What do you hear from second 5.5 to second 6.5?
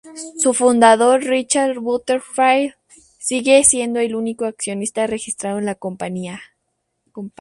de la compañía.